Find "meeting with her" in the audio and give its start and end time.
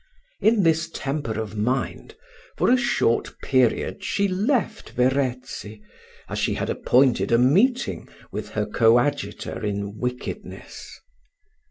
7.37-8.65